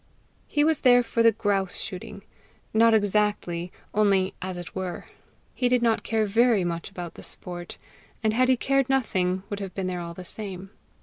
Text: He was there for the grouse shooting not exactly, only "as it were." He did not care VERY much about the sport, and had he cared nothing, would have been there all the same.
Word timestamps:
He 0.47 0.63
was 0.63 0.81
there 0.81 1.03
for 1.03 1.21
the 1.21 1.31
grouse 1.31 1.75
shooting 1.79 2.23
not 2.73 2.95
exactly, 2.95 3.71
only 3.93 4.33
"as 4.41 4.57
it 4.57 4.73
were." 4.73 5.05
He 5.53 5.67
did 5.69 5.83
not 5.83 6.01
care 6.01 6.25
VERY 6.25 6.63
much 6.63 6.89
about 6.89 7.13
the 7.13 7.21
sport, 7.21 7.77
and 8.23 8.33
had 8.33 8.49
he 8.49 8.57
cared 8.57 8.89
nothing, 8.89 9.43
would 9.51 9.59
have 9.59 9.75
been 9.75 9.85
there 9.85 10.01
all 10.01 10.15
the 10.15 10.25
same. 10.25 10.71